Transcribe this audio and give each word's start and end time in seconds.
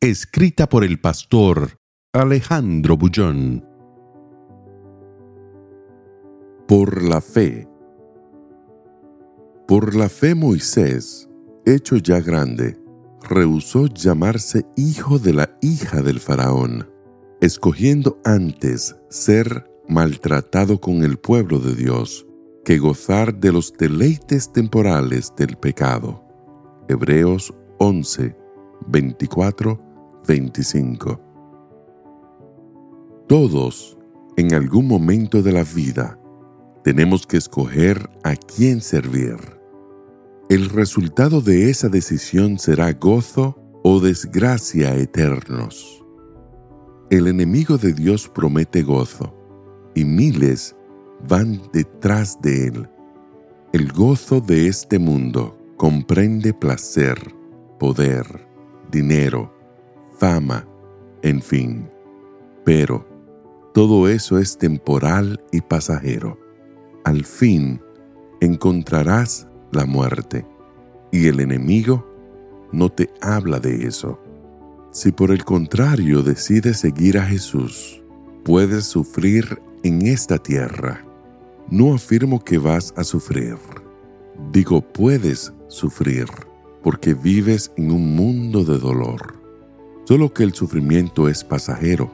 Escrita 0.00 0.68
por 0.68 0.84
el 0.84 1.00
pastor 1.00 1.80
Alejandro 2.12 2.96
Bullón. 2.96 3.66
Por 6.68 7.02
la 7.02 7.20
fe. 7.20 7.68
Por 9.66 9.96
la 9.96 10.08
fe 10.08 10.36
Moisés, 10.36 11.28
hecho 11.66 11.96
ya 11.96 12.20
grande, 12.20 12.80
rehusó 13.28 13.88
llamarse 13.88 14.64
hijo 14.76 15.18
de 15.18 15.32
la 15.32 15.58
hija 15.62 16.00
del 16.00 16.20
faraón, 16.20 16.88
escogiendo 17.40 18.20
antes 18.24 18.94
ser 19.10 19.68
maltratado 19.88 20.80
con 20.80 21.02
el 21.02 21.18
pueblo 21.18 21.58
de 21.58 21.74
Dios 21.74 22.24
que 22.64 22.78
gozar 22.78 23.34
de 23.34 23.50
los 23.50 23.72
deleites 23.72 24.52
temporales 24.52 25.32
del 25.36 25.56
pecado. 25.56 26.24
Hebreos 26.88 27.52
11, 27.80 28.36
24, 28.86 29.87
25. 30.28 31.18
Todos, 33.26 33.96
en 34.36 34.54
algún 34.54 34.86
momento 34.86 35.42
de 35.42 35.52
la 35.52 35.64
vida, 35.64 36.20
tenemos 36.84 37.26
que 37.26 37.38
escoger 37.38 38.10
a 38.24 38.36
quién 38.36 38.82
servir. 38.82 39.36
El 40.50 40.68
resultado 40.68 41.40
de 41.40 41.70
esa 41.70 41.88
decisión 41.88 42.58
será 42.58 42.92
gozo 42.92 43.56
o 43.82 44.00
desgracia 44.00 44.94
eternos. 44.96 46.04
El 47.08 47.26
enemigo 47.26 47.78
de 47.78 47.94
Dios 47.94 48.28
promete 48.28 48.82
gozo 48.82 49.34
y 49.94 50.04
miles 50.04 50.76
van 51.26 51.62
detrás 51.72 52.38
de 52.42 52.66
él. 52.66 52.88
El 53.72 53.90
gozo 53.92 54.42
de 54.42 54.68
este 54.68 54.98
mundo 54.98 55.58
comprende 55.78 56.52
placer, 56.52 57.16
poder, 57.78 58.46
dinero, 58.90 59.57
fama, 60.18 60.66
en 61.22 61.40
fin. 61.40 61.88
Pero 62.64 63.06
todo 63.72 64.08
eso 64.08 64.38
es 64.38 64.58
temporal 64.58 65.40
y 65.52 65.60
pasajero. 65.60 66.38
Al 67.04 67.24
fin 67.24 67.80
encontrarás 68.40 69.48
la 69.72 69.86
muerte 69.86 70.46
y 71.10 71.28
el 71.28 71.40
enemigo 71.40 72.06
no 72.72 72.90
te 72.90 73.10
habla 73.20 73.60
de 73.60 73.86
eso. 73.86 74.20
Si 74.90 75.12
por 75.12 75.30
el 75.30 75.44
contrario 75.44 76.22
decides 76.22 76.78
seguir 76.78 77.18
a 77.18 77.24
Jesús, 77.24 78.02
puedes 78.44 78.84
sufrir 78.84 79.60
en 79.82 80.06
esta 80.06 80.38
tierra. 80.38 81.04
No 81.70 81.94
afirmo 81.94 82.42
que 82.42 82.58
vas 82.58 82.92
a 82.96 83.04
sufrir. 83.04 83.56
Digo, 84.52 84.80
puedes 84.80 85.52
sufrir 85.68 86.26
porque 86.82 87.14
vives 87.14 87.70
en 87.76 87.90
un 87.90 88.14
mundo 88.14 88.64
de 88.64 88.78
dolor. 88.78 89.37
Solo 90.08 90.32
que 90.32 90.42
el 90.42 90.54
sufrimiento 90.54 91.28
es 91.28 91.44
pasajero. 91.44 92.10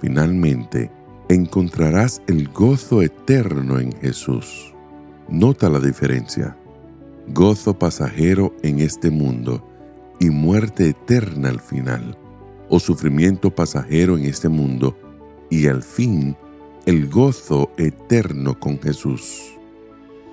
Finalmente, 0.00 0.90
encontrarás 1.28 2.22
el 2.28 2.48
gozo 2.48 3.02
eterno 3.02 3.78
en 3.78 3.92
Jesús. 3.92 4.72
Nota 5.28 5.68
la 5.68 5.78
diferencia. 5.78 6.56
Gozo 7.28 7.78
pasajero 7.78 8.54
en 8.62 8.78
este 8.78 9.10
mundo 9.10 9.62
y 10.18 10.30
muerte 10.30 10.88
eterna 10.88 11.50
al 11.50 11.60
final. 11.60 12.16
O 12.70 12.80
sufrimiento 12.80 13.54
pasajero 13.54 14.16
en 14.16 14.24
este 14.24 14.48
mundo 14.48 14.96
y 15.50 15.66
al 15.66 15.82
fin 15.82 16.38
el 16.86 17.06
gozo 17.10 17.70
eterno 17.76 18.58
con 18.58 18.80
Jesús. 18.80 19.52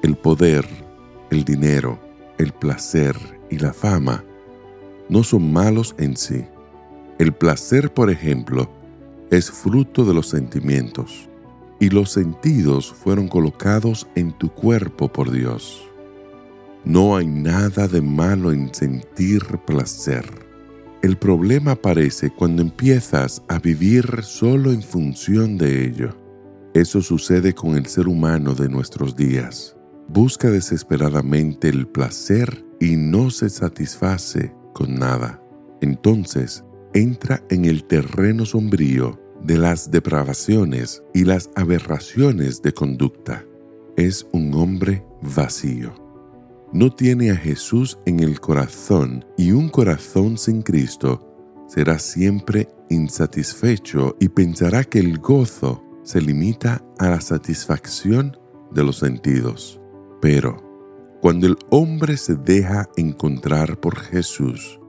El 0.03 0.15
poder, 0.15 0.65
el 1.31 1.43
dinero, 1.43 1.99
el 2.37 2.53
placer 2.53 3.17
y 3.49 3.57
la 3.57 3.73
fama 3.73 4.23
no 5.09 5.21
son 5.21 5.51
malos 5.51 5.95
en 5.97 6.15
sí. 6.15 6.45
El 7.19 7.33
placer, 7.33 7.93
por 7.93 8.09
ejemplo, 8.09 8.69
es 9.29 9.51
fruto 9.51 10.03
de 10.03 10.13
los 10.13 10.27
sentimientos, 10.29 11.29
y 11.79 11.89
los 11.89 12.11
sentidos 12.11 12.91
fueron 12.91 13.27
colocados 13.27 14.07
en 14.15 14.31
tu 14.31 14.49
cuerpo 14.49 15.11
por 15.11 15.31
Dios. 15.31 15.87
No 16.85 17.15
hay 17.15 17.27
nada 17.27 17.87
de 17.87 18.01
malo 18.01 18.51
en 18.51 18.73
sentir 18.73 19.43
placer. 19.65 20.25
El 21.01 21.17
problema 21.17 21.71
aparece 21.71 22.29
cuando 22.29 22.61
empiezas 22.61 23.43
a 23.47 23.59
vivir 23.59 24.23
solo 24.23 24.71
en 24.71 24.81
función 24.81 25.57
de 25.57 25.85
ello. 25.85 26.17
Eso 26.73 27.01
sucede 27.01 27.53
con 27.53 27.75
el 27.75 27.85
ser 27.85 28.07
humano 28.07 28.55
de 28.55 28.69
nuestros 28.69 29.15
días. 29.15 29.75
Busca 30.07 30.49
desesperadamente 30.49 31.69
el 31.69 31.87
placer 31.87 32.65
y 32.79 32.95
no 32.95 33.29
se 33.29 33.49
satisface 33.49 34.53
con 34.73 34.95
nada. 34.95 35.41
Entonces 35.81 36.63
entra 36.93 37.43
en 37.49 37.65
el 37.65 37.85
terreno 37.85 38.45
sombrío 38.45 39.19
de 39.43 39.57
las 39.57 39.91
depravaciones 39.91 41.03
y 41.13 41.25
las 41.25 41.49
aberraciones 41.55 42.61
de 42.61 42.73
conducta. 42.73 43.45
Es 43.97 44.25
un 44.31 44.53
hombre 44.53 45.05
vacío. 45.21 45.93
No 46.71 46.89
tiene 46.89 47.31
a 47.31 47.35
Jesús 47.35 47.99
en 48.05 48.19
el 48.21 48.39
corazón 48.39 49.25
y 49.37 49.51
un 49.51 49.69
corazón 49.69 50.37
sin 50.37 50.61
Cristo 50.61 51.29
será 51.67 51.99
siempre 51.99 52.67
insatisfecho 52.89 54.15
y 54.19 54.29
pensará 54.29 54.83
que 54.83 54.99
el 54.99 55.19
gozo 55.19 55.83
se 56.03 56.21
limita 56.21 56.83
a 56.99 57.09
la 57.09 57.21
satisfacción 57.21 58.37
de 58.71 58.83
los 58.83 58.97
sentidos. 58.97 59.79
Pero 60.21 60.73
cuando 61.21 61.47
el 61.47 61.57
hombre 61.69 62.17
se 62.17 62.35
deja 62.35 62.89
encontrar 62.97 63.79
por 63.79 63.97
Jesús, 63.97 64.79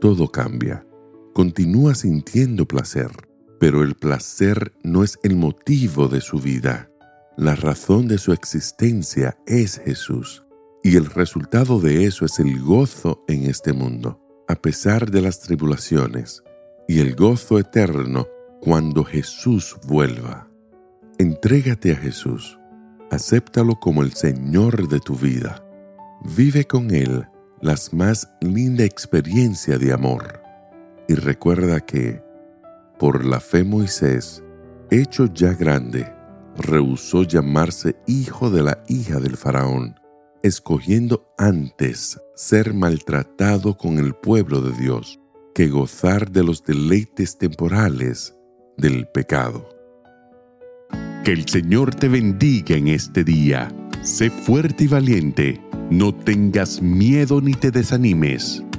todo 0.00 0.28
cambia. 0.28 0.86
Continúa 1.34 1.96
sintiendo 1.96 2.64
placer, 2.64 3.10
pero 3.58 3.82
el 3.82 3.96
placer 3.96 4.72
no 4.84 5.02
es 5.02 5.18
el 5.24 5.34
motivo 5.34 6.06
de 6.06 6.20
su 6.20 6.38
vida. 6.38 6.88
La 7.36 7.56
razón 7.56 8.06
de 8.06 8.18
su 8.18 8.32
existencia 8.32 9.36
es 9.44 9.80
Jesús, 9.84 10.44
y 10.84 10.94
el 10.94 11.06
resultado 11.06 11.80
de 11.80 12.04
eso 12.04 12.24
es 12.24 12.38
el 12.38 12.60
gozo 12.60 13.24
en 13.26 13.46
este 13.46 13.72
mundo, 13.72 14.20
a 14.46 14.54
pesar 14.54 15.10
de 15.10 15.22
las 15.22 15.40
tribulaciones, 15.40 16.44
y 16.86 17.00
el 17.00 17.16
gozo 17.16 17.58
eterno 17.58 18.28
cuando 18.60 19.02
Jesús 19.02 19.76
vuelva. 19.88 20.48
Entrégate 21.18 21.90
a 21.90 21.96
Jesús. 21.96 22.60
Acéptalo 23.10 23.74
como 23.80 24.04
el 24.04 24.12
Señor 24.12 24.86
de 24.88 25.00
tu 25.00 25.16
vida. 25.16 25.66
Vive 26.36 26.64
con 26.64 26.94
Él 26.94 27.26
las 27.60 27.92
más 27.92 28.30
linda 28.40 28.84
experiencia 28.84 29.78
de 29.78 29.92
amor. 29.92 30.43
Y 31.08 31.14
recuerda 31.14 31.80
que, 31.80 32.22
por 32.98 33.24
la 33.24 33.40
fe 33.40 33.64
Moisés, 33.64 34.42
hecho 34.90 35.26
ya 35.26 35.52
grande, 35.52 36.12
rehusó 36.56 37.24
llamarse 37.24 37.96
hijo 38.06 38.50
de 38.50 38.62
la 38.62 38.82
hija 38.88 39.20
del 39.20 39.36
faraón, 39.36 39.98
escogiendo 40.42 41.32
antes 41.38 42.20
ser 42.34 42.74
maltratado 42.74 43.76
con 43.76 43.98
el 43.98 44.14
pueblo 44.14 44.60
de 44.60 44.72
Dios 44.72 45.20
que 45.54 45.68
gozar 45.68 46.30
de 46.32 46.42
los 46.42 46.64
deleites 46.64 47.38
temporales 47.38 48.34
del 48.76 49.06
pecado. 49.06 49.68
Que 51.24 51.32
el 51.32 51.48
Señor 51.48 51.94
te 51.94 52.08
bendiga 52.08 52.76
en 52.76 52.88
este 52.88 53.24
día. 53.24 53.72
Sé 54.02 54.30
fuerte 54.30 54.84
y 54.84 54.86
valiente. 54.88 55.60
No 55.90 56.12
tengas 56.12 56.82
miedo 56.82 57.40
ni 57.40 57.54
te 57.54 57.70
desanimes, 57.70 58.63